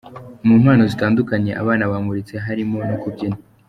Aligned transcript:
Mu 0.47 0.55
mpano 0.61 0.83
zitandukanye 0.91 1.51
abana 1.61 1.83
bamuritse 1.91 2.35
harimo 2.45 2.77
no 2.89 2.95
kubyina. 3.01 3.37